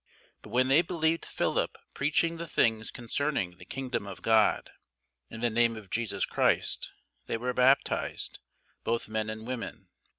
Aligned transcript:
But 0.41 0.49
when 0.49 0.67
they 0.67 0.81
believed 0.81 1.27
Philip 1.27 1.77
preaching 1.93 2.37
the 2.37 2.47
things 2.47 2.89
concerning 2.89 3.57
the 3.59 3.65
kingdom 3.65 4.07
of 4.07 4.23
God, 4.23 4.71
and 5.29 5.43
the 5.43 5.51
name 5.51 5.75
of 5.77 5.91
Jesus 5.91 6.25
Christ, 6.25 6.91
they 7.27 7.37
were 7.37 7.53
baptized, 7.53 8.39
both 8.83 9.07
men 9.07 9.29
and 9.29 9.45
women. 9.45 9.89